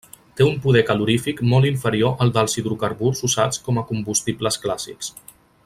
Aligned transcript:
Té 0.39 0.45
un 0.45 0.53
poder 0.61 0.81
calorífic 0.87 1.43
molt 1.51 1.69
inferior 1.69 2.15
al 2.25 2.33
dels 2.39 2.57
hidrocarburs 2.61 3.21
usats 3.29 3.63
com 3.69 3.79
a 3.79 3.85
combustibles 3.93 4.59
clàssics. 4.65 5.17